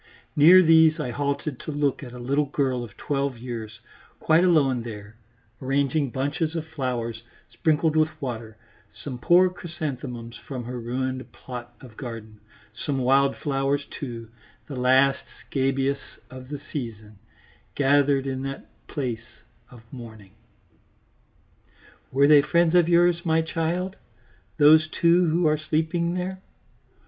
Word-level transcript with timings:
Near 0.35 0.63
these 0.63 0.99
I 0.99 1.11
halted 1.11 1.59
to 1.59 1.71
look 1.71 2.01
at 2.01 2.11
a 2.11 2.17
little 2.17 2.47
girl 2.47 2.83
of 2.83 2.97
twelve 2.97 3.37
years, 3.37 3.81
quite 4.19 4.43
alone 4.43 4.81
there, 4.81 5.15
arranging 5.61 6.09
bunches 6.09 6.55
of 6.55 6.65
flowers 6.65 7.21
sprinkled 7.51 7.95
with 7.95 8.19
water, 8.19 8.57
some 8.95 9.19
poor 9.19 9.47
chrysanthemums 9.51 10.37
from 10.37 10.63
her 10.63 10.79
ruined 10.79 11.31
plot 11.31 11.75
of 11.79 11.97
garden, 11.97 12.39
some 12.73 12.97
wild 12.97 13.35
flowers 13.37 13.85
too, 13.91 14.29
the 14.65 14.75
last 14.75 15.19
scabious 15.45 15.99
of 16.31 16.49
the 16.49 16.59
season, 16.73 17.19
gathered 17.75 18.25
in 18.25 18.41
that 18.41 18.65
place 18.87 19.43
of 19.69 19.83
mourning. 19.91 20.31
"Were 22.11 22.25
they 22.25 22.41
friends 22.41 22.73
of 22.73 22.89
yours, 22.89 23.23
my 23.23 23.43
child, 23.43 23.97
those 24.57 24.87
two 24.87 25.29
who 25.29 25.45
are 25.45 25.59
sleeping 25.59 26.15
there?" 26.15 26.41